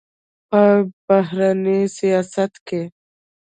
په 0.49 0.61
بهرني 1.07 1.79
سیاست 1.97 2.53
کې 2.67 2.81